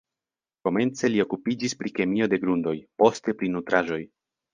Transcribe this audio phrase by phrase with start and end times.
[0.67, 4.01] Komence li okupiĝis pri kemio de grundoj, poste pri nutraĵoj.